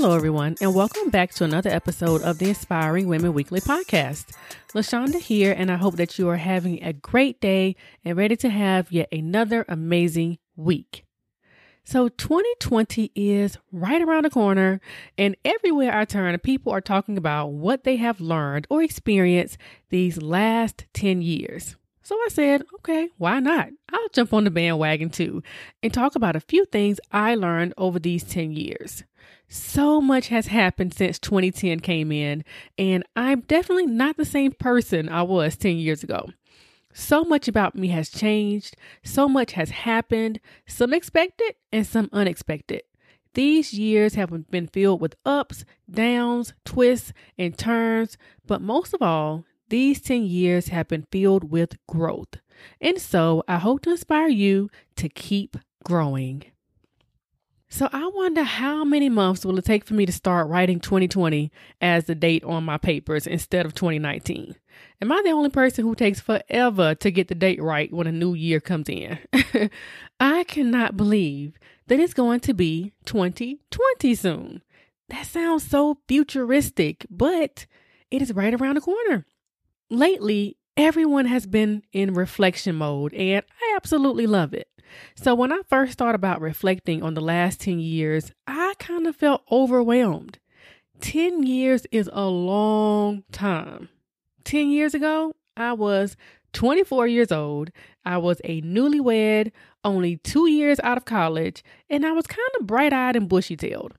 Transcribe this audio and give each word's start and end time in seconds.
Hello, 0.00 0.14
everyone, 0.14 0.54
and 0.60 0.76
welcome 0.76 1.10
back 1.10 1.32
to 1.32 1.42
another 1.42 1.70
episode 1.70 2.22
of 2.22 2.38
the 2.38 2.50
Inspiring 2.50 3.08
Women 3.08 3.34
Weekly 3.34 3.60
podcast. 3.60 4.26
LaShonda 4.72 5.16
here, 5.16 5.52
and 5.52 5.72
I 5.72 5.76
hope 5.76 5.96
that 5.96 6.20
you 6.20 6.28
are 6.28 6.36
having 6.36 6.80
a 6.84 6.92
great 6.92 7.40
day 7.40 7.74
and 8.04 8.16
ready 8.16 8.36
to 8.36 8.48
have 8.48 8.92
yet 8.92 9.08
another 9.12 9.64
amazing 9.68 10.38
week. 10.54 11.04
So, 11.82 12.08
2020 12.10 13.10
is 13.16 13.58
right 13.72 14.00
around 14.00 14.24
the 14.24 14.30
corner, 14.30 14.80
and 15.18 15.36
everywhere 15.44 15.92
I 15.92 16.04
turn, 16.04 16.38
people 16.38 16.72
are 16.72 16.80
talking 16.80 17.18
about 17.18 17.48
what 17.48 17.82
they 17.82 17.96
have 17.96 18.20
learned 18.20 18.68
or 18.70 18.84
experienced 18.84 19.58
these 19.90 20.22
last 20.22 20.86
10 20.94 21.22
years. 21.22 21.74
So 22.08 22.14
I 22.14 22.28
said, 22.30 22.62
okay, 22.76 23.10
why 23.18 23.38
not? 23.38 23.68
I'll 23.92 24.08
jump 24.14 24.32
on 24.32 24.44
the 24.44 24.50
bandwagon 24.50 25.10
too 25.10 25.42
and 25.82 25.92
talk 25.92 26.14
about 26.14 26.36
a 26.36 26.40
few 26.40 26.64
things 26.64 27.00
I 27.12 27.34
learned 27.34 27.74
over 27.76 27.98
these 27.98 28.24
10 28.24 28.52
years. 28.52 29.04
So 29.48 30.00
much 30.00 30.28
has 30.28 30.48
happened 30.48 30.92
since 30.92 31.18
2010 31.18 31.80
came 31.80 32.12
in, 32.12 32.44
and 32.76 33.02
I'm 33.16 33.40
definitely 33.40 33.86
not 33.86 34.18
the 34.18 34.26
same 34.26 34.52
person 34.52 35.08
I 35.08 35.22
was 35.22 35.56
10 35.56 35.76
years 35.78 36.02
ago. 36.02 36.28
So 36.92 37.24
much 37.24 37.48
about 37.48 37.74
me 37.74 37.88
has 37.88 38.10
changed, 38.10 38.76
so 39.02 39.28
much 39.28 39.52
has 39.52 39.70
happened, 39.70 40.40
some 40.66 40.92
expected 40.92 41.54
and 41.72 41.86
some 41.86 42.10
unexpected. 42.12 42.82
These 43.34 43.72
years 43.72 44.16
have 44.16 44.50
been 44.50 44.66
filled 44.66 45.00
with 45.00 45.14
ups, 45.24 45.64
downs, 45.90 46.52
twists, 46.64 47.12
and 47.38 47.56
turns, 47.56 48.18
but 48.46 48.60
most 48.60 48.92
of 48.92 49.00
all, 49.00 49.44
these 49.68 50.00
10 50.00 50.24
years 50.24 50.68
have 50.68 50.88
been 50.88 51.06
filled 51.10 51.50
with 51.50 51.78
growth. 51.86 52.36
And 52.80 53.00
so 53.00 53.44
I 53.46 53.58
hope 53.58 53.82
to 53.82 53.90
inspire 53.90 54.28
you 54.28 54.70
to 54.96 55.08
keep 55.08 55.56
growing. 55.84 56.44
So 57.70 57.88
I 57.92 58.06
wonder 58.14 58.42
how 58.42 58.84
many 58.84 59.08
months 59.08 59.44
will 59.44 59.58
it 59.58 59.64
take 59.64 59.84
for 59.84 59.94
me 59.94 60.06
to 60.06 60.12
start 60.12 60.48
writing 60.48 60.80
2020 60.80 61.52
as 61.80 62.04
the 62.04 62.14
date 62.14 62.42
on 62.44 62.64
my 62.64 62.78
papers 62.78 63.26
instead 63.26 63.66
of 63.66 63.74
2019? 63.74 64.56
Am 65.02 65.12
I 65.12 65.20
the 65.22 65.30
only 65.30 65.50
person 65.50 65.84
who 65.84 65.94
takes 65.94 66.20
forever 66.20 66.94
to 66.94 67.10
get 67.10 67.28
the 67.28 67.34
date 67.34 67.62
right 67.62 67.92
when 67.92 68.06
a 68.06 68.12
new 68.12 68.34
year 68.34 68.58
comes 68.60 68.88
in? 68.88 69.18
I 70.20 70.44
cannot 70.44 70.96
believe 70.96 71.58
that 71.88 72.00
it's 72.00 72.14
going 72.14 72.40
to 72.40 72.54
be 72.54 72.92
2020 73.04 74.14
soon. 74.14 74.62
That 75.10 75.26
sounds 75.26 75.68
so 75.68 75.98
futuristic, 76.08 77.06
but 77.10 77.66
it 78.10 78.22
is 78.22 78.32
right 78.32 78.54
around 78.54 78.76
the 78.76 78.80
corner 78.80 79.26
lately, 79.90 80.56
everyone 80.76 81.26
has 81.26 81.46
been 81.46 81.82
in 81.92 82.14
reflection 82.14 82.76
mode, 82.76 83.14
and 83.14 83.44
I 83.60 83.74
absolutely 83.76 84.26
love 84.26 84.54
it. 84.54 84.68
So, 85.14 85.34
when 85.34 85.52
I 85.52 85.60
first 85.68 85.98
thought 85.98 86.14
about 86.14 86.40
reflecting 86.40 87.02
on 87.02 87.14
the 87.14 87.20
last 87.20 87.60
10 87.60 87.78
years, 87.78 88.32
I 88.46 88.74
kind 88.78 89.06
of 89.06 89.16
felt 89.16 89.42
overwhelmed. 89.50 90.38
10 91.00 91.44
years 91.44 91.86
is 91.92 92.10
a 92.12 92.26
long 92.26 93.24
time. 93.30 93.88
10 94.44 94.70
years 94.70 94.94
ago, 94.94 95.34
I 95.56 95.72
was 95.72 96.16
24 96.52 97.06
years 97.06 97.30
old. 97.30 97.70
I 98.04 98.18
was 98.18 98.40
a 98.44 98.62
newlywed, 98.62 99.52
only 99.84 100.16
two 100.16 100.48
years 100.48 100.80
out 100.80 100.96
of 100.96 101.04
college, 101.04 101.62
and 101.90 102.04
I 102.06 102.12
was 102.12 102.26
kind 102.26 102.48
of 102.58 102.66
bright 102.66 102.92
eyed 102.92 103.16
and 103.16 103.28
bushy 103.28 103.56
tailed. 103.56 103.94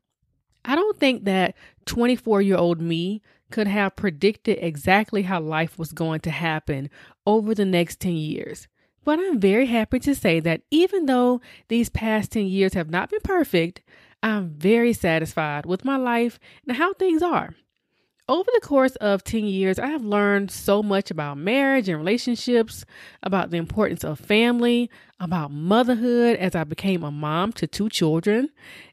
I 0.65 0.75
don't 0.75 0.97
think 0.97 1.23
that 1.25 1.55
24 1.85 2.41
year 2.41 2.57
old 2.57 2.81
me 2.81 3.21
could 3.51 3.67
have 3.67 3.95
predicted 3.95 4.57
exactly 4.61 5.23
how 5.23 5.39
life 5.39 5.77
was 5.77 5.91
going 5.91 6.19
to 6.21 6.31
happen 6.31 6.89
over 7.25 7.55
the 7.55 7.65
next 7.65 7.99
10 7.99 8.13
years. 8.13 8.67
But 9.03 9.19
I'm 9.19 9.39
very 9.39 9.65
happy 9.65 9.99
to 9.99 10.13
say 10.13 10.39
that 10.41 10.61
even 10.71 11.05
though 11.05 11.41
these 11.67 11.89
past 11.89 12.31
10 12.31 12.45
years 12.47 12.73
have 12.73 12.89
not 12.89 13.09
been 13.09 13.21
perfect, 13.23 13.81
I'm 14.21 14.49
very 14.49 14.93
satisfied 14.93 15.65
with 15.65 15.85
my 15.85 15.95
life 15.95 16.39
and 16.67 16.77
how 16.77 16.93
things 16.93 17.21
are. 17.21 17.55
Over 18.27 18.49
the 18.53 18.61
course 18.61 18.95
of 18.97 19.23
10 19.23 19.45
years, 19.45 19.79
I 19.79 19.87
have 19.87 20.03
learned 20.03 20.51
so 20.51 20.83
much 20.83 21.09
about 21.09 21.39
marriage 21.39 21.89
and 21.89 21.97
relationships, 21.97 22.85
about 23.23 23.49
the 23.49 23.57
importance 23.57 24.03
of 24.03 24.19
family, 24.19 24.91
about 25.19 25.51
motherhood 25.51 26.35
as 26.37 26.53
I 26.53 26.63
became 26.63 27.03
a 27.03 27.09
mom 27.09 27.53
to 27.53 27.65
two 27.65 27.89
children, 27.89 28.49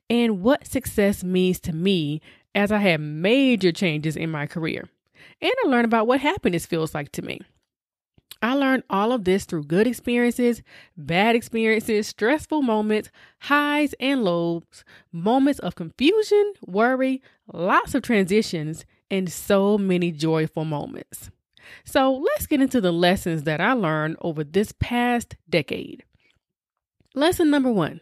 and 0.09 0.41
what 0.41 0.66
success 0.66 1.22
means 1.22 1.61
to 1.61 1.75
me 1.75 2.22
as 2.55 2.72
I 2.72 2.78
had 2.78 3.00
major 3.00 3.72
changes 3.72 4.16
in 4.16 4.31
my 4.31 4.47
career. 4.47 4.89
And 5.43 5.53
I 5.65 5.69
learned 5.69 5.84
about 5.84 6.06
what 6.06 6.21
happiness 6.21 6.65
feels 6.65 6.95
like 6.95 7.12
to 7.12 7.22
me. 7.22 7.43
I 8.42 8.54
learned 8.54 8.84
all 8.91 9.12
of 9.12 9.24
this 9.24 9.44
through 9.44 9.64
good 9.64 9.86
experiences, 9.86 10.62
bad 10.97 11.34
experiences, 11.34 12.06
stressful 12.06 12.62
moments, 12.62 13.10
highs 13.41 13.94
and 13.98 14.22
lows, 14.24 14.84
moments 15.12 15.58
of 15.60 15.74
confusion, 15.74 16.52
worry, 16.66 17.22
lots 17.52 17.94
of 17.94 18.02
transitions, 18.02 18.84
and 19.10 19.30
so 19.30 19.78
many 19.78 20.12
joyful 20.12 20.64
moments. 20.64 21.30
So 21.84 22.12
let's 22.12 22.47
get 22.47 22.60
into 22.60 22.80
the 22.80 22.92
lessons 22.92 23.44
that 23.44 23.60
I 23.60 23.72
learned 23.72 24.16
over 24.20 24.44
this 24.44 24.72
past 24.78 25.36
decade. 25.48 26.04
Lesson 27.14 27.50
number 27.50 27.72
one 27.72 28.00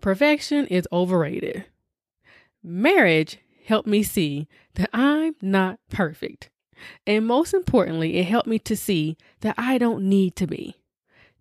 perfection 0.00 0.66
is 0.68 0.88
overrated. 0.92 1.66
Marriage 2.62 3.38
helped 3.66 3.88
me 3.88 4.02
see 4.02 4.48
that 4.74 4.90
I'm 4.92 5.34
not 5.42 5.78
perfect. 5.90 6.50
And 7.06 7.26
most 7.26 7.54
importantly, 7.54 8.16
it 8.16 8.24
helped 8.24 8.48
me 8.48 8.58
to 8.60 8.76
see 8.76 9.16
that 9.40 9.54
I 9.58 9.78
don't 9.78 10.08
need 10.08 10.36
to 10.36 10.46
be. 10.46 10.76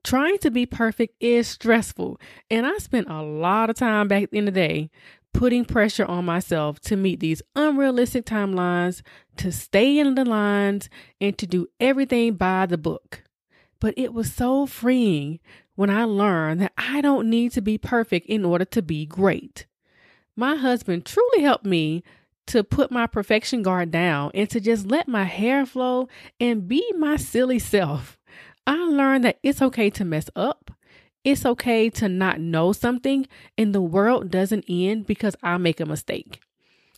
Trying 0.04 0.38
to 0.40 0.52
be 0.52 0.66
perfect 0.66 1.16
is 1.20 1.48
stressful, 1.48 2.20
and 2.50 2.66
I 2.66 2.78
spent 2.78 3.10
a 3.10 3.22
lot 3.22 3.70
of 3.70 3.76
time 3.76 4.08
back 4.08 4.30
in 4.32 4.46
the 4.46 4.52
day 4.52 4.90
putting 5.34 5.66
pressure 5.66 6.06
on 6.06 6.26
myself 6.26 6.80
to 6.82 6.96
meet 6.96 7.20
these 7.20 7.42
unrealistic 7.56 8.26
timelines, 8.26 9.02
to 9.38 9.52
stay 9.52 10.00
in 10.00 10.16
the 10.16 10.26
lines, 10.26 10.90
and 11.20 11.38
to 11.38 11.46
do 11.46 11.68
everything 11.80 12.34
by 12.34 12.66
the 12.66 12.78
book. 12.78 13.24
But 13.80 13.94
it 13.98 14.14
was 14.14 14.34
so 14.34 14.66
freeing 14.66 15.40
when 15.76 15.90
I 15.90 16.04
learned 16.04 16.62
that 16.62 16.74
I 16.78 17.02
don't 17.02 17.30
need 17.30 17.52
to 17.54 17.62
be 17.62 17.78
perfect 17.78 18.28
in 18.28 18.44
order 18.44 18.66
to 18.66 18.82
be 18.82 19.06
great. 19.06 19.66
My 20.36 20.56
husband 20.56 21.06
truly 21.06 21.42
helped 21.42 21.66
me 21.66 22.04
to 22.50 22.64
put 22.64 22.92
my 22.92 23.08
perfection 23.08 23.62
guard 23.62 23.92
down 23.92 24.32
and 24.34 24.50
to 24.50 24.60
just 24.60 24.88
let 24.88 25.08
my 25.08 25.24
hair 25.24 25.66
flow 25.66 26.08
and 26.40 26.68
be 26.68 26.84
my 26.98 27.16
silly 27.16 27.60
self. 27.60 28.18
I 28.66 28.76
learned 28.76 29.24
that 29.24 29.40
it's 29.44 29.62
okay 29.62 29.90
to 29.92 30.06
mess 30.06 30.30
up. 30.36 30.72
It's 31.24 31.46
okay 31.46 31.90
to 31.92 32.08
not 32.08 32.40
know 32.40 32.72
something, 32.72 33.28
and 33.58 33.74
the 33.74 33.82
world 33.82 34.32
doesn't 34.32 34.66
end 34.68 35.06
because 35.06 35.36
I 35.44 35.58
make 35.58 35.80
a 35.80 35.86
mistake. 35.86 36.40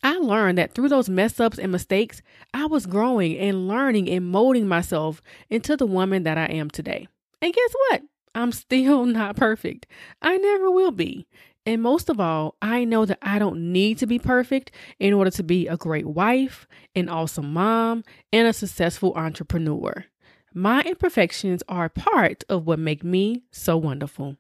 I 0.03 0.17
learned 0.17 0.57
that 0.57 0.73
through 0.73 0.89
those 0.89 1.09
mess 1.09 1.39
ups 1.39 1.59
and 1.59 1.72
mistakes, 1.72 2.22
I 2.53 2.66
was 2.66 2.85
growing 2.85 3.38
and 3.38 3.68
learning 3.68 4.09
and 4.09 4.25
molding 4.25 4.68
myself 4.68 5.22
into 5.50 5.75
the 5.75 5.85
woman 5.85 6.23
that 6.23 6.38
I 6.38 6.45
am 6.45 6.69
today. 6.69 7.07
And 7.41 7.53
guess 7.53 7.73
what? 7.89 8.01
I'm 8.33 8.51
still 8.51 9.06
not 9.06 9.35
perfect. 9.35 9.85
I 10.22 10.38
never 10.38 10.72
will 10.72 10.91
be. 10.91 11.28
And 11.66 11.81
most 11.81 12.09
of 12.09 12.19
all, 12.19 12.55
I 12.61 12.85
know 12.85 13.05
that 13.05 13.19
I 13.22 13.38
don't 13.38 13.72
need 13.72 13.99
to 13.99 14.07
be 14.07 14.17
perfect 14.17 14.72
in 14.99 15.13
order 15.13 15.29
to 15.31 15.44
be 15.44 15.67
a 15.67 15.77
great 15.77 16.07
wife, 16.07 16.67
an 16.95 17.07
awesome 17.07 17.53
mom, 17.53 18.03
and 18.33 18.47
a 18.47 18.53
successful 18.53 19.13
entrepreneur. 19.16 20.05
My 20.53 20.81
imperfections 20.81 21.61
are 21.69 21.88
part 21.88 22.44
of 22.50 22.65
what 22.65 22.80
make 22.80 23.03
me 23.03 23.44
so 23.51 23.77
wonderful. 23.77 24.38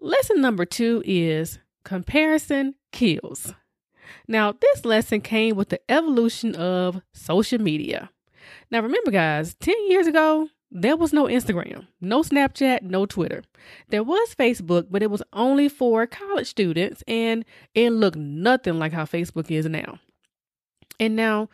Lesson 0.00 0.40
number 0.40 0.64
two 0.64 1.02
is 1.04 1.58
comparison 1.84 2.74
kills. 2.90 3.54
Now, 4.26 4.52
this 4.52 4.84
lesson 4.84 5.20
came 5.20 5.56
with 5.56 5.68
the 5.68 5.80
evolution 5.90 6.54
of 6.56 7.02
social 7.12 7.60
media. 7.60 8.10
Now, 8.70 8.80
remember, 8.80 9.10
guys, 9.10 9.54
10 9.54 9.74
years 9.88 10.06
ago, 10.06 10.48
there 10.76 10.96
was 10.96 11.12
no 11.12 11.26
Instagram, 11.26 11.86
no 12.00 12.22
Snapchat, 12.22 12.82
no 12.82 13.06
Twitter. 13.06 13.44
There 13.90 14.02
was 14.02 14.34
Facebook, 14.34 14.88
but 14.90 15.04
it 15.04 15.10
was 15.10 15.22
only 15.32 15.68
for 15.68 16.04
college 16.04 16.48
students 16.48 17.04
and 17.06 17.44
it 17.74 17.90
looked 17.90 18.16
nothing 18.16 18.80
like 18.80 18.92
how 18.92 19.04
Facebook 19.04 19.52
is 19.52 19.66
now. 19.66 20.00
And 20.98 21.14
now, 21.14 21.48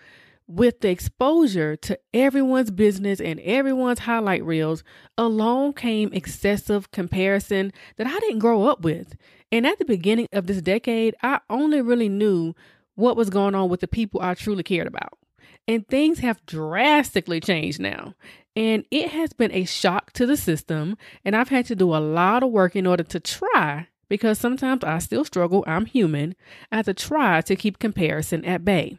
with 0.46 0.80
the 0.80 0.88
exposure 0.88 1.76
to 1.76 1.98
everyone's 2.12 2.70
business 2.70 3.20
and 3.20 3.38
everyone's 3.40 4.00
highlight 4.00 4.44
reels, 4.44 4.82
along 5.16 5.74
came 5.74 6.10
excessive 6.12 6.90
comparison 6.90 7.72
that 7.96 8.06
I 8.06 8.18
didn't 8.20 8.40
grow 8.40 8.64
up 8.64 8.80
with. 8.80 9.16
And 9.52 9.66
at 9.66 9.78
the 9.78 9.84
beginning 9.84 10.28
of 10.32 10.46
this 10.46 10.62
decade, 10.62 11.14
I 11.22 11.40
only 11.50 11.82
really 11.82 12.08
knew 12.08 12.54
what 12.94 13.16
was 13.16 13.30
going 13.30 13.54
on 13.54 13.68
with 13.68 13.80
the 13.80 13.88
people 13.88 14.20
I 14.22 14.34
truly 14.34 14.62
cared 14.62 14.86
about. 14.86 15.19
And 15.66 15.86
things 15.86 16.20
have 16.20 16.44
drastically 16.46 17.40
changed 17.40 17.80
now. 17.80 18.14
And 18.56 18.84
it 18.90 19.10
has 19.10 19.32
been 19.32 19.52
a 19.52 19.64
shock 19.64 20.12
to 20.14 20.26
the 20.26 20.36
system, 20.36 20.96
and 21.24 21.36
I've 21.36 21.50
had 21.50 21.66
to 21.66 21.76
do 21.76 21.94
a 21.94 21.98
lot 21.98 22.42
of 22.42 22.50
work 22.50 22.74
in 22.74 22.86
order 22.86 23.04
to 23.04 23.20
try 23.20 23.88
because 24.08 24.38
sometimes 24.38 24.82
I 24.82 24.98
still 24.98 25.24
struggle. 25.24 25.64
I'm 25.66 25.86
human. 25.86 26.34
I 26.70 26.76
have 26.76 26.86
to 26.86 26.94
try 26.94 27.40
to 27.42 27.56
keep 27.56 27.78
comparison 27.78 28.44
at 28.44 28.64
bay. 28.64 28.98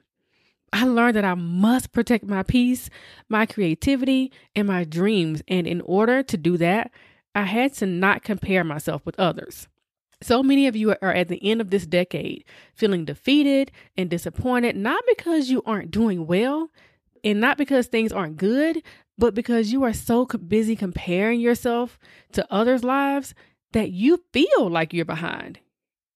I 0.74 0.86
learned 0.86 1.18
that 1.18 1.25
I 1.25 1.33
must 1.36 1.92
protect 1.92 2.24
my 2.24 2.44
peace, 2.44 2.89
my 3.27 3.45
creativity, 3.45 4.31
and 4.56 4.68
my 4.68 4.86
dreams. 4.86 5.44
And 5.50 5.68
in 5.68 5.81
order 5.81 6.24
to 6.24 6.38
do 6.38 6.56
that, 6.57 6.92
I 7.36 7.44
had 7.44 7.74
to 7.75 7.86
not 7.86 8.24
compare 8.24 8.63
myself 8.63 9.06
with 9.06 9.19
others. 9.19 9.68
So 10.21 10.44
many 10.44 10.68
of 10.68 10.75
you 10.75 10.91
are 11.01 11.13
at 11.13 11.27
the 11.27 11.44
end 11.44 11.62
of 11.62 11.69
this 11.71 11.85
decade 11.85 12.45
feeling 12.73 13.06
defeated 13.06 13.71
and 13.97 14.09
disappointed, 14.09 14.75
not 14.75 15.03
because 15.07 15.50
you 15.50 15.63
aren't 15.65 15.91
doing 15.91 16.27
well 16.27 16.69
and 17.23 17.41
not 17.41 17.57
because 17.57 17.88
things 17.88 18.12
aren't 18.12 18.38
good, 18.38 18.83
but 19.18 19.33
because 19.33 19.71
you 19.71 19.83
are 19.83 19.94
so 19.94 20.25
busy 20.25 20.75
comparing 20.75 21.39
yourself 21.39 21.97
to 22.33 22.51
others' 22.53 22.83
lives 22.83 23.33
that 23.73 23.91
you 23.91 24.23
feel 24.33 24.69
like 24.69 24.94
you're 24.94 25.06
behind. 25.06 25.59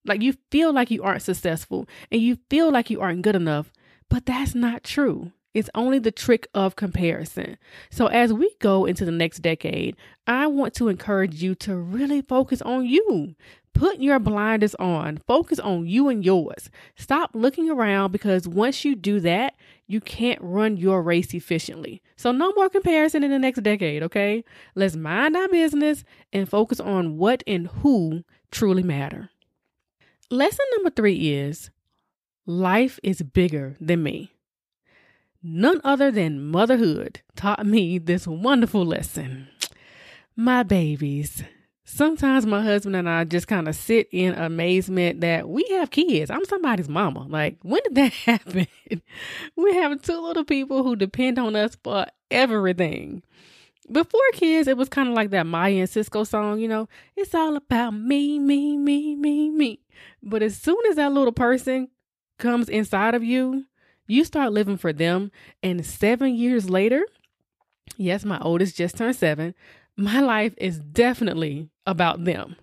Like 0.05 0.21
you 0.21 0.33
feel 0.51 0.71
like 0.71 0.91
you 0.91 1.01
aren't 1.01 1.21
successful 1.23 1.87
and 2.11 2.21
you 2.21 2.37
feel 2.49 2.71
like 2.71 2.89
you 2.89 3.01
aren't 3.01 3.23
good 3.23 3.35
enough, 3.35 3.71
but 4.09 4.25
that's 4.25 4.53
not 4.53 4.83
true. 4.83 5.31
It's 5.55 5.69
only 5.73 5.99
the 5.99 6.11
trick 6.11 6.47
of 6.53 6.75
comparison. 6.75 7.57
So, 7.89 8.07
as 8.07 8.33
we 8.33 8.53
go 8.59 8.83
into 8.83 9.05
the 9.05 9.11
next 9.11 9.39
decade, 9.39 9.95
I 10.27 10.47
want 10.47 10.73
to 10.75 10.89
encourage 10.89 11.41
you 11.41 11.55
to 11.55 11.77
really 11.77 12.21
focus 12.21 12.61
on 12.61 12.85
you. 12.85 13.35
Put 13.73 13.99
your 13.99 14.19
blinders 14.19 14.75
on, 14.75 15.21
focus 15.25 15.57
on 15.59 15.87
you 15.87 16.09
and 16.09 16.25
yours. 16.25 16.69
Stop 16.97 17.31
looking 17.33 17.69
around 17.69 18.11
because 18.11 18.49
once 18.49 18.83
you 18.83 18.95
do 18.95 19.21
that, 19.21 19.55
you 19.87 20.01
can't 20.01 20.41
run 20.41 20.75
your 20.75 21.01
race 21.01 21.33
efficiently. 21.33 22.01
So, 22.17 22.33
no 22.33 22.51
more 22.51 22.67
comparison 22.67 23.23
in 23.23 23.31
the 23.31 23.39
next 23.39 23.63
decade, 23.63 24.03
okay? 24.03 24.43
Let's 24.75 24.97
mind 24.97 25.37
our 25.37 25.47
business 25.47 26.03
and 26.33 26.49
focus 26.49 26.81
on 26.81 27.15
what 27.15 27.43
and 27.47 27.67
who 27.67 28.25
truly 28.51 28.83
matter. 28.83 29.29
Lesson 30.29 30.65
number 30.75 30.89
three 30.89 31.31
is 31.33 31.69
life 32.45 32.99
is 33.03 33.21
bigger 33.21 33.77
than 33.79 34.03
me. 34.03 34.34
None 35.47 35.79
other 35.83 36.09
than 36.09 36.43
motherhood 36.43 37.21
taught 37.35 37.67
me 37.67 37.99
this 37.99 38.25
wonderful 38.25 38.83
lesson. 38.83 39.47
My 40.35 40.63
babies. 40.63 41.43
Sometimes 41.83 42.47
my 42.47 42.63
husband 42.63 42.95
and 42.95 43.07
I 43.07 43.25
just 43.25 43.47
kind 43.47 43.67
of 43.67 43.75
sit 43.75 44.09
in 44.11 44.33
amazement 44.33 45.21
that 45.21 45.47
we 45.47 45.63
have 45.69 45.91
kids. 45.91 46.31
I'm 46.31 46.45
somebody's 46.45 46.89
mama. 46.89 47.27
Like, 47.27 47.59
when 47.61 47.79
did 47.83 47.93
that 47.93 48.13
happen? 48.25 48.65
we 49.55 49.75
have 49.75 50.01
two 50.01 50.19
little 50.19 50.45
people 50.45 50.81
who 50.81 50.95
depend 50.95 51.37
on 51.37 51.55
us 51.55 51.77
for 51.83 52.07
everything. 52.31 53.21
Before 53.91 54.19
kids, 54.33 54.67
it 54.67 54.77
was 54.77 54.89
kind 54.89 55.09
of 55.09 55.13
like 55.13 55.29
that 55.29 55.45
Mya 55.45 55.79
and 55.79 55.87
Sisqó 55.87 56.25
song, 56.25 56.59
you 56.59 56.67
know, 56.67 56.89
it's 57.15 57.35
all 57.35 57.55
about 57.55 57.91
me, 57.91 58.39
me, 58.39 58.77
me, 58.77 59.15
me, 59.15 59.51
me. 59.51 59.79
But 60.23 60.41
as 60.41 60.57
soon 60.57 60.79
as 60.89 60.95
that 60.95 61.11
little 61.11 61.31
person 61.31 61.89
comes 62.39 62.67
inside 62.67 63.13
of 63.13 63.23
you, 63.23 63.65
you 64.07 64.23
start 64.23 64.53
living 64.53 64.77
for 64.77 64.93
them. 64.93 65.31
And 65.63 65.85
seven 65.85 66.35
years 66.35 66.69
later, 66.69 67.05
yes, 67.97 68.25
my 68.25 68.39
oldest 68.39 68.77
just 68.77 68.97
turned 68.97 69.15
seven, 69.15 69.55
my 69.97 70.19
life 70.19 70.53
is 70.57 70.79
definitely 70.79 71.69
about 71.85 72.25
them. 72.25 72.55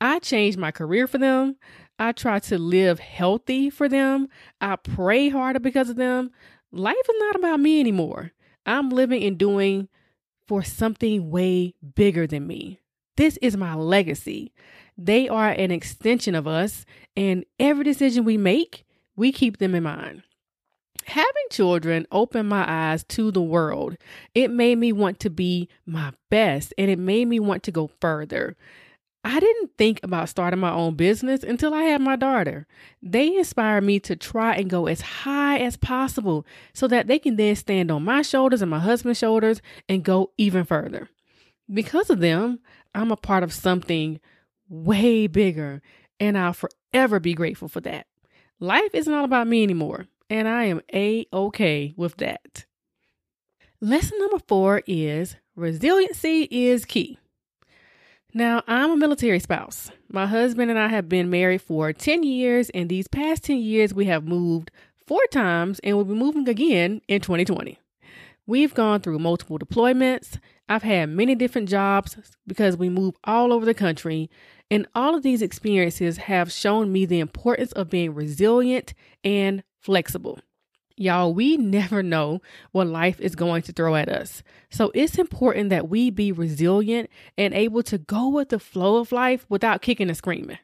I 0.00 0.18
changed 0.18 0.58
my 0.58 0.70
career 0.70 1.06
for 1.06 1.18
them. 1.18 1.56
I 1.98 2.12
try 2.12 2.38
to 2.40 2.58
live 2.58 3.00
healthy 3.00 3.70
for 3.70 3.88
them. 3.88 4.28
I 4.60 4.76
pray 4.76 5.28
harder 5.28 5.58
because 5.58 5.90
of 5.90 5.96
them. 5.96 6.30
Life 6.70 6.96
is 6.96 7.16
not 7.18 7.36
about 7.36 7.60
me 7.60 7.80
anymore. 7.80 8.32
I'm 8.66 8.90
living 8.90 9.24
and 9.24 9.38
doing 9.38 9.88
for 10.46 10.62
something 10.62 11.30
way 11.30 11.74
bigger 11.94 12.26
than 12.26 12.46
me. 12.46 12.80
This 13.16 13.36
is 13.38 13.56
my 13.56 13.74
legacy. 13.74 14.52
They 14.96 15.28
are 15.28 15.50
an 15.50 15.70
extension 15.70 16.34
of 16.34 16.46
us, 16.46 16.84
and 17.16 17.44
every 17.58 17.84
decision 17.84 18.24
we 18.24 18.36
make, 18.36 18.84
we 19.16 19.32
keep 19.32 19.58
them 19.58 19.74
in 19.74 19.82
mind 19.82 20.22
having 21.08 21.32
children 21.50 22.06
opened 22.12 22.48
my 22.48 22.64
eyes 22.66 23.04
to 23.04 23.30
the 23.30 23.42
world. 23.42 23.96
It 24.34 24.50
made 24.50 24.78
me 24.78 24.92
want 24.92 25.20
to 25.20 25.30
be 25.30 25.68
my 25.86 26.12
best 26.30 26.74
and 26.76 26.90
it 26.90 26.98
made 26.98 27.26
me 27.26 27.40
want 27.40 27.62
to 27.64 27.72
go 27.72 27.90
further. 28.00 28.56
I 29.24 29.40
didn't 29.40 29.72
think 29.76 30.00
about 30.02 30.28
starting 30.28 30.60
my 30.60 30.70
own 30.70 30.94
business 30.94 31.42
until 31.42 31.74
I 31.74 31.82
had 31.82 32.00
my 32.00 32.16
daughter. 32.16 32.66
They 33.02 33.36
inspired 33.36 33.84
me 33.84 33.98
to 34.00 34.16
try 34.16 34.54
and 34.54 34.70
go 34.70 34.86
as 34.86 35.00
high 35.00 35.58
as 35.58 35.76
possible 35.76 36.46
so 36.72 36.86
that 36.88 37.08
they 37.08 37.18
can 37.18 37.36
then 37.36 37.56
stand 37.56 37.90
on 37.90 38.04
my 38.04 38.22
shoulders 38.22 38.62
and 38.62 38.70
my 38.70 38.78
husband's 38.78 39.18
shoulders 39.18 39.60
and 39.88 40.04
go 40.04 40.32
even 40.38 40.64
further. 40.64 41.08
Because 41.72 42.10
of 42.10 42.20
them, 42.20 42.60
I'm 42.94 43.10
a 43.10 43.16
part 43.16 43.42
of 43.42 43.52
something 43.52 44.20
way 44.68 45.26
bigger, 45.26 45.82
and 46.20 46.38
I'll 46.38 46.54
forever 46.54 47.20
be 47.20 47.34
grateful 47.34 47.68
for 47.68 47.80
that. 47.80 48.06
Life 48.60 48.94
isn't 48.94 49.12
all 49.12 49.24
about 49.24 49.46
me 49.46 49.62
anymore 49.62 50.06
and 50.30 50.48
I 50.48 50.64
am 50.64 50.80
a 50.92 51.26
okay 51.32 51.94
with 51.96 52.16
that. 52.18 52.64
Lesson 53.80 54.18
number 54.18 54.38
four 54.46 54.82
is 54.86 55.36
resiliency 55.54 56.48
is 56.50 56.84
key. 56.84 57.18
Now, 58.34 58.62
I'm 58.66 58.90
a 58.90 58.96
military 58.96 59.38
spouse. 59.38 59.90
My 60.10 60.26
husband 60.26 60.70
and 60.70 60.78
I 60.78 60.88
have 60.88 61.08
been 61.08 61.30
married 61.30 61.62
for 61.62 61.92
10 61.92 62.22
years, 62.24 62.70
and 62.70 62.88
these 62.88 63.08
past 63.08 63.44
10 63.44 63.56
years, 63.58 63.94
we 63.94 64.04
have 64.04 64.24
moved 64.24 64.70
four 65.06 65.22
times 65.32 65.80
and 65.80 65.96
we'll 65.96 66.04
be 66.04 66.14
moving 66.14 66.48
again 66.48 67.00
in 67.08 67.20
2020. 67.22 67.78
We've 68.46 68.74
gone 68.74 69.00
through 69.00 69.18
multiple 69.18 69.58
deployments. 69.58 70.38
I've 70.68 70.82
had 70.82 71.08
many 71.08 71.34
different 71.34 71.68
jobs 71.68 72.16
because 72.46 72.76
we 72.76 72.88
move 72.88 73.14
all 73.24 73.52
over 73.52 73.64
the 73.64 73.74
country. 73.74 74.30
And 74.70 74.86
all 74.94 75.14
of 75.14 75.22
these 75.22 75.42
experiences 75.42 76.18
have 76.18 76.52
shown 76.52 76.92
me 76.92 77.06
the 77.06 77.20
importance 77.20 77.72
of 77.72 77.90
being 77.90 78.14
resilient 78.14 78.92
and 79.24 79.62
flexible. 79.88 80.38
Y'all, 80.98 81.32
we 81.32 81.56
never 81.56 82.02
know 82.02 82.42
what 82.72 82.86
life 82.88 83.18
is 83.22 83.34
going 83.34 83.62
to 83.62 83.72
throw 83.72 83.94
at 83.94 84.10
us. 84.10 84.42
So 84.68 84.92
it's 84.94 85.16
important 85.16 85.70
that 85.70 85.88
we 85.88 86.10
be 86.10 86.30
resilient 86.30 87.08
and 87.38 87.54
able 87.54 87.82
to 87.84 87.96
go 87.96 88.28
with 88.28 88.50
the 88.50 88.58
flow 88.58 88.98
of 88.98 89.12
life 89.12 89.46
without 89.48 89.80
kicking 89.80 90.08
and 90.08 90.16
screaming. 90.16 90.58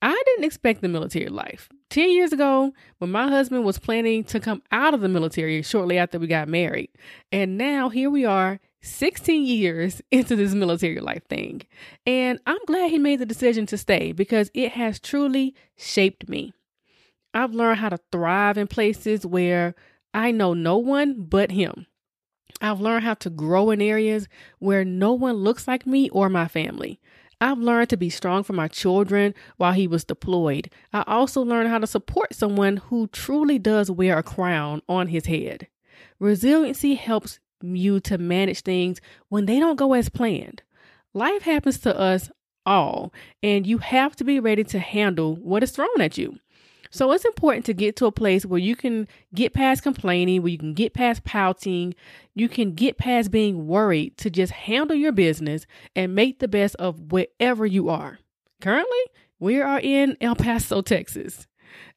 I 0.00 0.18
didn't 0.24 0.46
expect 0.46 0.80
the 0.80 0.88
military 0.88 1.28
life. 1.28 1.68
10 1.90 2.08
years 2.08 2.32
ago, 2.32 2.72
when 2.96 3.10
my 3.10 3.28
husband 3.28 3.64
was 3.66 3.78
planning 3.78 4.24
to 4.24 4.40
come 4.40 4.62
out 4.72 4.94
of 4.94 5.02
the 5.02 5.10
military 5.10 5.60
shortly 5.60 5.98
after 5.98 6.18
we 6.18 6.26
got 6.26 6.48
married. 6.48 6.88
And 7.30 7.58
now 7.58 7.90
here 7.90 8.08
we 8.08 8.24
are, 8.24 8.60
16 8.80 9.44
years 9.44 10.00
into 10.10 10.36
this 10.36 10.54
military 10.54 11.00
life 11.00 11.26
thing. 11.28 11.66
And 12.06 12.40
I'm 12.46 12.64
glad 12.66 12.90
he 12.90 12.98
made 12.98 13.18
the 13.18 13.26
decision 13.26 13.66
to 13.66 13.76
stay 13.76 14.12
because 14.12 14.50
it 14.54 14.72
has 14.72 14.98
truly 14.98 15.54
shaped 15.76 16.30
me. 16.30 16.54
I've 17.34 17.52
learned 17.52 17.80
how 17.80 17.90
to 17.90 17.98
thrive 18.10 18.58
in 18.58 18.66
places 18.66 19.24
where 19.26 19.74
I 20.14 20.30
know 20.30 20.54
no 20.54 20.78
one 20.78 21.24
but 21.24 21.50
him. 21.50 21.86
I've 22.60 22.80
learned 22.80 23.04
how 23.04 23.14
to 23.14 23.30
grow 23.30 23.70
in 23.70 23.80
areas 23.80 24.28
where 24.58 24.84
no 24.84 25.12
one 25.12 25.34
looks 25.34 25.68
like 25.68 25.86
me 25.86 26.08
or 26.10 26.28
my 26.28 26.48
family. 26.48 27.00
I've 27.40 27.58
learned 27.58 27.90
to 27.90 27.96
be 27.96 28.10
strong 28.10 28.42
for 28.42 28.52
my 28.52 28.66
children 28.66 29.32
while 29.58 29.72
he 29.72 29.86
was 29.86 30.04
deployed. 30.04 30.70
I 30.92 31.04
also 31.06 31.40
learned 31.42 31.68
how 31.68 31.78
to 31.78 31.86
support 31.86 32.34
someone 32.34 32.78
who 32.78 33.06
truly 33.08 33.58
does 33.58 33.90
wear 33.90 34.18
a 34.18 34.24
crown 34.24 34.82
on 34.88 35.08
his 35.08 35.26
head. 35.26 35.68
Resiliency 36.18 36.96
helps 36.96 37.38
you 37.62 38.00
to 38.00 38.18
manage 38.18 38.62
things 38.62 39.00
when 39.28 39.46
they 39.46 39.60
don't 39.60 39.76
go 39.76 39.92
as 39.92 40.08
planned. 40.08 40.62
Life 41.14 41.42
happens 41.42 41.78
to 41.80 41.96
us 41.96 42.30
all, 42.66 43.12
and 43.42 43.66
you 43.66 43.78
have 43.78 44.16
to 44.16 44.24
be 44.24 44.40
ready 44.40 44.64
to 44.64 44.78
handle 44.80 45.36
what 45.36 45.62
is 45.62 45.70
thrown 45.70 46.00
at 46.00 46.18
you. 46.18 46.38
So 46.90 47.12
it's 47.12 47.24
important 47.24 47.66
to 47.66 47.74
get 47.74 47.96
to 47.96 48.06
a 48.06 48.12
place 48.12 48.46
where 48.46 48.58
you 48.58 48.74
can 48.74 49.08
get 49.34 49.52
past 49.52 49.82
complaining, 49.82 50.42
where 50.42 50.50
you 50.50 50.58
can 50.58 50.74
get 50.74 50.94
past 50.94 51.24
pouting, 51.24 51.94
you 52.34 52.48
can 52.48 52.74
get 52.74 52.98
past 52.98 53.30
being 53.30 53.66
worried 53.66 54.16
to 54.18 54.30
just 54.30 54.52
handle 54.52 54.96
your 54.96 55.12
business 55.12 55.66
and 55.94 56.14
make 56.14 56.38
the 56.38 56.48
best 56.48 56.74
of 56.76 57.12
wherever 57.12 57.66
you 57.66 57.88
are. 57.88 58.18
Currently, 58.60 59.02
we 59.38 59.60
are 59.60 59.80
in 59.80 60.16
El 60.20 60.34
Paso, 60.34 60.82
Texas. 60.82 61.46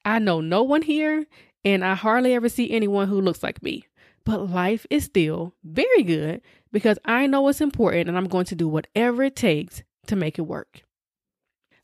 I 0.03 0.19
know 0.19 0.41
no 0.41 0.63
one 0.63 0.81
here, 0.81 1.25
and 1.63 1.85
I 1.85 1.95
hardly 1.95 2.33
ever 2.33 2.49
see 2.49 2.71
anyone 2.71 3.07
who 3.07 3.21
looks 3.21 3.43
like 3.43 3.63
me. 3.63 3.85
But 4.23 4.49
life 4.49 4.85
is 4.89 5.05
still 5.05 5.55
very 5.63 6.03
good 6.03 6.41
because 6.71 6.99
I 7.05 7.27
know 7.27 7.47
it's 7.47 7.61
important 7.61 8.07
and 8.07 8.17
I'm 8.17 8.27
going 8.27 8.45
to 8.45 8.55
do 8.55 8.67
whatever 8.67 9.23
it 9.23 9.35
takes 9.35 9.83
to 10.07 10.15
make 10.15 10.37
it 10.37 10.43
work. 10.43 10.81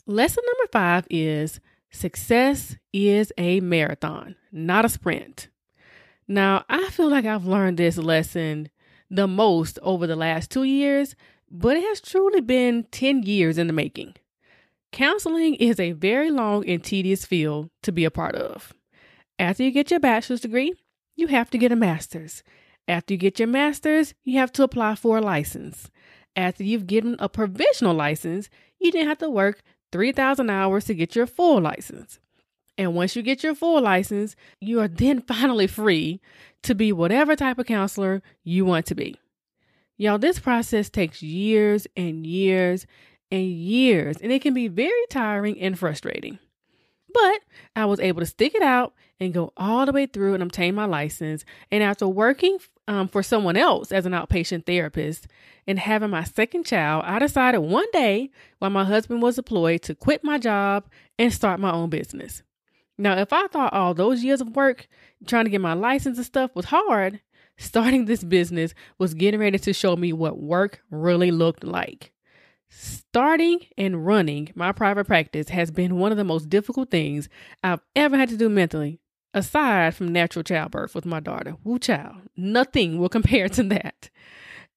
Lesson 0.05 0.43
number 0.45 0.71
five 0.71 1.07
is 1.09 1.59
Success 1.91 2.75
is 2.93 3.31
a 3.37 3.59
marathon, 3.59 4.35
not 4.51 4.85
a 4.85 4.89
sprint. 4.89 5.49
Now, 6.27 6.65
I 6.69 6.89
feel 6.89 7.09
like 7.09 7.25
I've 7.25 7.45
learned 7.45 7.77
this 7.77 7.97
lesson 7.97 8.69
the 9.09 9.27
most 9.27 9.79
over 9.81 10.05
the 10.05 10.15
last 10.15 10.51
two 10.51 10.63
years, 10.63 11.15
but 11.49 11.77
it 11.77 11.83
has 11.83 12.01
truly 12.01 12.41
been 12.41 12.85
10 12.91 13.23
years 13.23 13.57
in 13.57 13.67
the 13.67 13.73
making. 13.73 14.15
Counseling 14.91 15.55
is 15.55 15.79
a 15.79 15.93
very 15.93 16.29
long 16.29 16.67
and 16.67 16.83
tedious 16.83 17.25
field 17.25 17.69
to 17.83 17.91
be 17.91 18.05
a 18.05 18.11
part 18.11 18.35
of. 18.35 18.73
After 19.39 19.63
you 19.63 19.71
get 19.71 19.91
your 19.91 19.99
bachelor's 19.99 20.41
degree, 20.41 20.73
you 21.15 21.27
have 21.27 21.49
to 21.51 21.57
get 21.57 21.71
a 21.71 21.75
master's. 21.75 22.43
After 22.87 23.13
you 23.13 23.17
get 23.17 23.39
your 23.39 23.47
master's, 23.47 24.13
you 24.23 24.39
have 24.39 24.51
to 24.53 24.63
apply 24.63 24.95
for 24.95 25.17
a 25.17 25.21
license. 25.21 25.89
After 26.35 26.63
you've 26.63 26.87
given 26.87 27.15
a 27.19 27.29
provisional 27.29 27.93
license, 27.93 28.49
you 28.79 28.91
then 28.91 29.07
have 29.07 29.17
to 29.19 29.29
work 29.29 29.61
3,000 29.91 30.49
hours 30.49 30.85
to 30.85 30.93
get 30.93 31.15
your 31.15 31.27
full 31.27 31.61
license. 31.61 32.19
And 32.77 32.93
once 32.93 33.15
you 33.15 33.21
get 33.23 33.43
your 33.43 33.55
full 33.55 33.81
license, 33.81 34.35
you 34.61 34.79
are 34.79 34.87
then 34.87 35.21
finally 35.27 35.67
free 35.67 36.21
to 36.63 36.75
be 36.75 36.91
whatever 36.91 37.35
type 37.35 37.59
of 37.59 37.65
counselor 37.65 38.21
you 38.43 38.65
want 38.65 38.85
to 38.87 38.95
be. 38.95 39.17
Y'all, 39.97 40.19
this 40.19 40.39
process 40.39 40.89
takes 40.89 41.23
years 41.23 41.87
and 41.97 42.25
years 42.25 42.85
and 43.31 43.47
years, 43.47 44.17
and 44.21 44.31
it 44.31 44.41
can 44.41 44.53
be 44.53 44.67
very 44.67 45.05
tiring 45.09 45.59
and 45.59 45.77
frustrating. 45.77 46.37
But 47.11 47.41
I 47.75 47.85
was 47.85 47.99
able 47.99 48.19
to 48.19 48.25
stick 48.27 48.53
it 48.53 48.61
out 48.61 48.93
and 49.19 49.33
go 49.33 49.51
all 49.57 49.85
the 49.85 49.91
way 49.91 50.05
through 50.05 50.35
and 50.35 50.43
obtain 50.43 50.75
my 50.75 50.85
license. 50.85 51.45
And 51.71 51.81
after 51.81 52.07
working 52.07 52.59
um, 52.87 53.07
for 53.07 53.21
someone 53.21 53.57
else 53.57 53.91
as 53.91 54.05
an 54.05 54.13
outpatient 54.13 54.65
therapist 54.65 55.27
and 55.67 55.77
having 55.77 56.09
my 56.09 56.23
second 56.23 56.65
child, 56.65 57.03
I 57.05 57.19
decided 57.19 57.59
one 57.59 57.87
day 57.91 58.31
while 58.59 58.71
my 58.71 58.85
husband 58.85 59.21
was 59.21 59.35
deployed 59.35 59.81
to 59.83 59.95
quit 59.95 60.23
my 60.23 60.37
job 60.37 60.85
and 61.19 61.33
start 61.33 61.59
my 61.59 61.71
own 61.71 61.89
business. 61.89 62.43
Now, 62.97 63.17
if 63.17 63.31
I 63.31 63.47
thought 63.47 63.73
all 63.73 63.93
those 63.93 64.23
years 64.23 64.41
of 64.41 64.55
work 64.55 64.87
trying 65.25 65.45
to 65.45 65.51
get 65.51 65.61
my 65.61 65.73
license 65.73 66.17
and 66.17 66.25
stuff 66.25 66.55
was 66.55 66.65
hard, 66.65 67.21
starting 67.57 68.05
this 68.05 68.23
business 68.23 68.73
was 68.97 69.13
getting 69.13 69.39
ready 69.39 69.57
to 69.57 69.73
show 69.73 69.95
me 69.95 70.13
what 70.13 70.39
work 70.39 70.81
really 70.89 71.31
looked 71.31 71.63
like. 71.63 72.11
Starting 72.69 73.59
and 73.77 74.05
running 74.05 74.51
my 74.53 74.71
private 74.71 75.07
practice 75.07 75.49
has 75.49 75.71
been 75.71 75.97
one 75.97 76.11
of 76.11 76.17
the 76.17 76.23
most 76.23 76.49
difficult 76.49 76.91
things 76.91 77.29
I've 77.63 77.81
ever 77.95 78.17
had 78.17 78.29
to 78.29 78.37
do 78.37 78.49
mentally, 78.49 78.99
aside 79.37 79.95
from 79.95 80.11
natural 80.11 80.43
childbirth 80.43 80.93
with 80.93 81.05
my 81.05 81.19
daughter. 81.19 81.55
Woo 81.63 81.79
child. 81.79 82.17
Nothing 82.35 82.97
will 82.97 83.09
compare 83.17 83.49
to 83.49 83.63
that. 83.63 84.09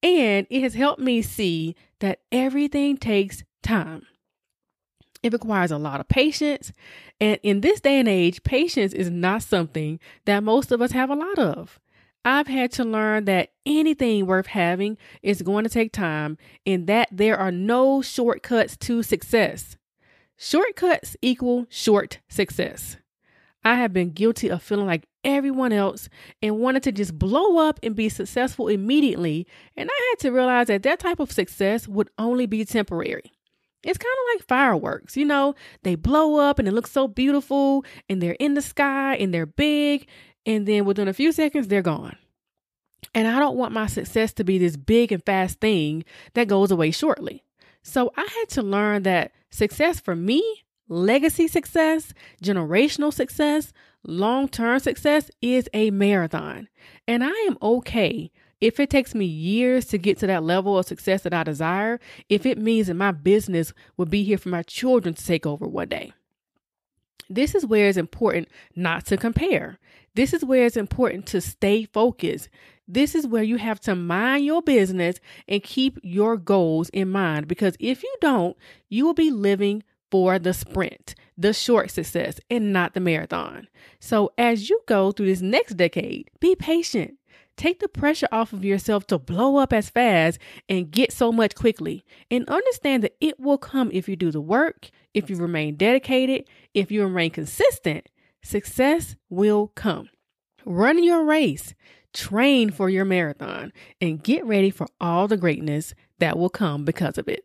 And 0.02 0.46
it 0.50 0.62
has 0.62 0.74
helped 0.74 1.00
me 1.00 1.22
see 1.22 1.74
that 1.98 2.20
everything 2.32 2.96
takes 2.96 3.42
time. 3.62 4.06
It 5.22 5.32
requires 5.32 5.70
a 5.70 5.78
lot 5.78 6.00
of 6.00 6.08
patience. 6.08 6.72
And 7.20 7.38
in 7.42 7.60
this 7.60 7.80
day 7.80 7.98
and 7.98 8.08
age, 8.08 8.42
patience 8.42 8.94
is 8.94 9.10
not 9.10 9.42
something 9.42 10.00
that 10.24 10.42
most 10.42 10.72
of 10.72 10.80
us 10.80 10.92
have 10.92 11.10
a 11.10 11.14
lot 11.14 11.38
of. 11.38 11.78
I've 12.24 12.46
had 12.46 12.72
to 12.72 12.84
learn 12.84 13.24
that 13.26 13.50
anything 13.64 14.26
worth 14.26 14.46
having 14.46 14.98
is 15.22 15.42
going 15.42 15.64
to 15.64 15.70
take 15.70 15.92
time 15.92 16.36
and 16.66 16.86
that 16.86 17.08
there 17.10 17.38
are 17.38 17.52
no 17.52 18.02
shortcuts 18.02 18.76
to 18.78 19.02
success. 19.02 19.76
Shortcuts 20.36 21.16
equal 21.22 21.66
short 21.68 22.20
success. 22.28 22.96
I 23.64 23.74
have 23.74 23.92
been 23.92 24.10
guilty 24.10 24.48
of 24.48 24.62
feeling 24.62 24.86
like 24.86 25.06
everyone 25.22 25.72
else 25.72 26.08
and 26.40 26.58
wanted 26.58 26.82
to 26.84 26.92
just 26.92 27.18
blow 27.18 27.58
up 27.58 27.78
and 27.82 27.94
be 27.94 28.08
successful 28.08 28.68
immediately. 28.68 29.46
And 29.76 29.90
I 29.90 30.10
had 30.10 30.22
to 30.22 30.32
realize 30.32 30.68
that 30.68 30.82
that 30.84 31.00
type 31.00 31.20
of 31.20 31.30
success 31.30 31.86
would 31.86 32.08
only 32.18 32.46
be 32.46 32.64
temporary. 32.64 33.32
It's 33.82 33.98
kind 33.98 34.12
of 34.12 34.34
like 34.34 34.46
fireworks, 34.46 35.16
you 35.16 35.24
know, 35.24 35.54
they 35.84 35.94
blow 35.94 36.36
up 36.36 36.58
and 36.58 36.68
it 36.68 36.72
looks 36.72 36.90
so 36.90 37.08
beautiful 37.08 37.84
and 38.10 38.22
they're 38.22 38.36
in 38.38 38.52
the 38.52 38.60
sky 38.60 39.16
and 39.16 39.32
they're 39.32 39.46
big 39.46 40.06
and 40.46 40.66
then 40.66 40.84
within 40.84 41.08
a 41.08 41.12
few 41.12 41.32
seconds, 41.32 41.68
they're 41.68 41.82
gone. 41.82 42.16
And 43.14 43.26
I 43.26 43.38
don't 43.38 43.56
want 43.56 43.72
my 43.72 43.86
success 43.86 44.32
to 44.34 44.44
be 44.44 44.58
this 44.58 44.76
big 44.76 45.12
and 45.12 45.24
fast 45.24 45.60
thing 45.60 46.04
that 46.34 46.48
goes 46.48 46.70
away 46.70 46.90
shortly. 46.90 47.42
So 47.82 48.12
I 48.16 48.22
had 48.22 48.48
to 48.50 48.62
learn 48.62 49.02
that 49.04 49.32
success 49.50 50.00
for 50.00 50.14
me, 50.14 50.64
legacy 50.90 51.48
success, 51.48 52.12
generational 52.42 53.14
success, 53.14 53.72
long 54.04 54.48
term 54.48 54.78
success 54.80 55.30
is 55.40 55.68
a 55.72 55.90
marathon. 55.90 56.68
And 57.08 57.24
I 57.24 57.32
am 57.48 57.56
okay 57.62 58.30
if 58.60 58.78
it 58.78 58.90
takes 58.90 59.14
me 59.14 59.24
years 59.24 59.86
to 59.86 59.96
get 59.96 60.18
to 60.18 60.26
that 60.26 60.42
level 60.42 60.76
of 60.78 60.84
success 60.84 61.22
that 61.22 61.32
I 61.32 61.44
desire, 61.44 61.98
if 62.28 62.44
it 62.44 62.58
means 62.58 62.88
that 62.88 62.94
my 62.94 63.12
business 63.12 63.72
will 63.96 64.04
be 64.04 64.22
here 64.22 64.36
for 64.36 64.50
my 64.50 64.62
children 64.64 65.14
to 65.14 65.24
take 65.24 65.46
over 65.46 65.66
one 65.66 65.88
day. 65.88 66.12
This 67.30 67.54
is 67.54 67.64
where 67.64 67.88
it's 67.88 67.96
important 67.96 68.48
not 68.74 69.06
to 69.06 69.16
compare. 69.16 69.78
This 70.14 70.34
is 70.34 70.44
where 70.44 70.66
it's 70.66 70.76
important 70.76 71.26
to 71.26 71.40
stay 71.40 71.84
focused. 71.84 72.48
This 72.88 73.14
is 73.14 73.26
where 73.26 73.44
you 73.44 73.56
have 73.56 73.78
to 73.82 73.94
mind 73.94 74.44
your 74.44 74.60
business 74.60 75.20
and 75.46 75.62
keep 75.62 76.00
your 76.02 76.36
goals 76.36 76.88
in 76.88 77.08
mind 77.08 77.46
because 77.46 77.76
if 77.78 78.02
you 78.02 78.14
don't, 78.20 78.56
you 78.88 79.06
will 79.06 79.14
be 79.14 79.30
living 79.30 79.84
for 80.10 80.38
the 80.38 80.52
sprint, 80.52 81.14
the 81.36 81.52
short 81.52 81.90
success, 81.90 82.40
and 82.50 82.72
not 82.72 82.94
the 82.94 83.00
marathon. 83.00 83.68
So, 83.98 84.32
as 84.36 84.68
you 84.68 84.80
go 84.86 85.12
through 85.12 85.26
this 85.26 85.40
next 85.40 85.76
decade, 85.76 86.30
be 86.40 86.54
patient. 86.54 87.14
Take 87.56 87.80
the 87.80 87.88
pressure 87.88 88.28
off 88.32 88.52
of 88.54 88.64
yourself 88.64 89.06
to 89.08 89.18
blow 89.18 89.58
up 89.58 89.72
as 89.72 89.90
fast 89.90 90.38
and 90.68 90.90
get 90.90 91.12
so 91.12 91.30
much 91.30 91.54
quickly. 91.54 92.04
And 92.30 92.48
understand 92.48 93.02
that 93.02 93.16
it 93.20 93.38
will 93.38 93.58
come 93.58 93.90
if 93.92 94.08
you 94.08 94.16
do 94.16 94.30
the 94.30 94.40
work, 94.40 94.90
if 95.12 95.28
you 95.28 95.36
remain 95.36 95.76
dedicated, 95.76 96.48
if 96.72 96.90
you 96.90 97.02
remain 97.02 97.30
consistent, 97.30 98.08
success 98.42 99.16
will 99.28 99.68
come. 99.74 100.08
Run 100.64 101.04
your 101.04 101.24
race, 101.24 101.74
train 102.14 102.70
for 102.70 102.88
your 102.88 103.04
marathon, 103.04 103.72
and 104.00 104.22
get 104.22 104.44
ready 104.46 104.70
for 104.70 104.86
all 105.00 105.28
the 105.28 105.36
greatness 105.36 105.94
that 106.18 106.38
will 106.38 106.48
come 106.48 106.84
because 106.84 107.18
of 107.18 107.28
it. 107.28 107.44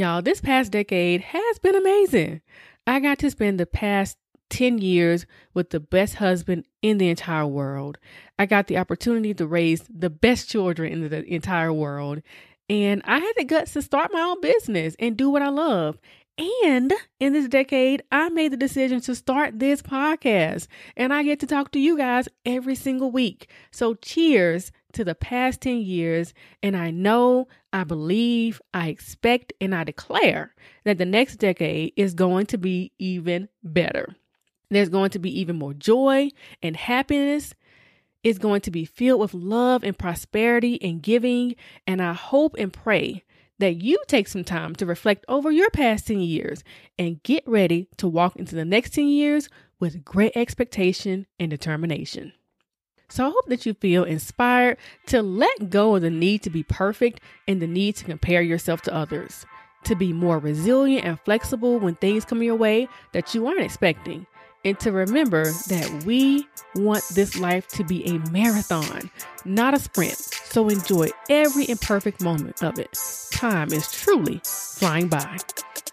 Y'all, 0.00 0.22
this 0.22 0.40
past 0.40 0.72
decade 0.72 1.20
has 1.20 1.58
been 1.58 1.76
amazing. 1.76 2.40
I 2.86 3.00
got 3.00 3.18
to 3.18 3.30
spend 3.30 3.60
the 3.60 3.66
past 3.66 4.16
10 4.48 4.78
years 4.78 5.26
with 5.52 5.68
the 5.68 5.78
best 5.78 6.14
husband 6.14 6.64
in 6.80 6.96
the 6.96 7.10
entire 7.10 7.46
world. 7.46 7.98
I 8.38 8.46
got 8.46 8.66
the 8.66 8.78
opportunity 8.78 9.34
to 9.34 9.46
raise 9.46 9.82
the 9.90 10.08
best 10.08 10.48
children 10.48 10.90
in 10.90 11.10
the 11.10 11.22
entire 11.26 11.70
world. 11.70 12.22
And 12.70 13.02
I 13.04 13.18
had 13.18 13.32
the 13.36 13.44
guts 13.44 13.74
to 13.74 13.82
start 13.82 14.10
my 14.10 14.22
own 14.22 14.40
business 14.40 14.96
and 14.98 15.18
do 15.18 15.28
what 15.28 15.42
I 15.42 15.50
love. 15.50 15.98
And 16.64 16.94
in 17.18 17.34
this 17.34 17.48
decade, 17.48 18.02
I 18.10 18.30
made 18.30 18.52
the 18.52 18.56
decision 18.56 19.02
to 19.02 19.14
start 19.14 19.58
this 19.58 19.82
podcast. 19.82 20.66
And 20.96 21.12
I 21.12 21.24
get 21.24 21.40
to 21.40 21.46
talk 21.46 21.72
to 21.72 21.78
you 21.78 21.98
guys 21.98 22.26
every 22.46 22.74
single 22.74 23.10
week. 23.10 23.50
So, 23.70 23.92
cheers 23.92 24.72
to 24.94 25.04
the 25.04 25.14
past 25.14 25.60
10 25.60 25.82
years. 25.82 26.32
And 26.62 26.74
I 26.74 26.90
know, 26.90 27.48
I 27.72 27.84
believe, 27.84 28.60
I 28.74 28.88
expect, 28.88 29.52
and 29.60 29.74
I 29.74 29.84
declare 29.84 30.54
that 30.84 30.98
the 30.98 31.04
next 31.06 31.36
decade 31.36 31.92
is 31.96 32.14
going 32.14 32.46
to 32.46 32.58
be 32.58 32.92
even 32.98 33.48
better. 33.62 34.14
There's 34.70 34.88
going 34.88 35.10
to 35.10 35.18
be 35.18 35.40
even 35.40 35.56
more 35.56 35.74
joy 35.74 36.30
and 36.62 36.76
happiness. 36.76 37.54
It's 38.22 38.38
going 38.38 38.60
to 38.62 38.70
be 38.70 38.84
filled 38.84 39.20
with 39.20 39.34
love 39.34 39.82
and 39.82 39.98
prosperity 39.98 40.80
and 40.82 41.02
giving. 41.02 41.56
And 41.86 42.02
I 42.02 42.12
hope 42.12 42.56
and 42.58 42.72
pray 42.72 43.24
that 43.58 43.82
you 43.82 43.98
take 44.06 44.26
some 44.26 44.44
time 44.44 44.74
to 44.76 44.86
reflect 44.86 45.24
over 45.28 45.50
your 45.50 45.70
past 45.70 46.06
10 46.06 46.20
years 46.20 46.64
and 46.98 47.22
get 47.22 47.46
ready 47.46 47.88
to 47.98 48.08
walk 48.08 48.36
into 48.36 48.54
the 48.54 48.64
next 48.64 48.94
10 48.94 49.08
years 49.08 49.48
with 49.78 50.04
great 50.04 50.36
expectation 50.36 51.26
and 51.38 51.50
determination. 51.50 52.32
So 53.10 53.26
I 53.26 53.30
hope 53.30 53.46
that 53.48 53.66
you 53.66 53.74
feel 53.74 54.04
inspired 54.04 54.78
to 55.06 55.20
let 55.20 55.68
go 55.68 55.96
of 55.96 56.02
the 56.02 56.10
need 56.10 56.42
to 56.44 56.50
be 56.50 56.62
perfect 56.62 57.20
and 57.48 57.60
the 57.60 57.66
need 57.66 57.96
to 57.96 58.04
compare 58.04 58.40
yourself 58.40 58.82
to 58.82 58.94
others, 58.94 59.44
to 59.84 59.96
be 59.96 60.12
more 60.12 60.38
resilient 60.38 61.04
and 61.04 61.20
flexible 61.20 61.78
when 61.78 61.96
things 61.96 62.24
come 62.24 62.42
your 62.42 62.54
way 62.54 62.88
that 63.12 63.34
you 63.34 63.46
aren't 63.46 63.60
expecting, 63.60 64.26
and 64.64 64.78
to 64.78 64.92
remember 64.92 65.44
that 65.44 66.04
we 66.06 66.46
want 66.76 67.02
this 67.14 67.36
life 67.38 67.66
to 67.68 67.82
be 67.82 68.06
a 68.06 68.18
marathon, 68.30 69.10
not 69.44 69.74
a 69.74 69.80
sprint. 69.80 70.16
So 70.16 70.68
enjoy 70.68 71.08
every 71.28 71.68
imperfect 71.68 72.22
moment 72.22 72.62
of 72.62 72.78
it. 72.78 72.96
Time 73.32 73.72
is 73.72 73.90
truly 73.90 74.40
flying 74.44 75.08
by. 75.08 75.38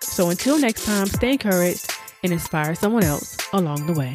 So 0.01 0.29
until 0.29 0.59
next 0.59 0.85
time, 0.85 1.07
stay 1.07 1.33
encouraged 1.33 1.91
and 2.23 2.33
inspire 2.33 2.75
someone 2.75 3.03
else 3.03 3.37
along 3.53 3.87
the 3.87 3.93
way. 3.93 4.13